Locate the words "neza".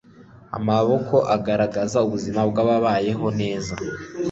3.39-3.73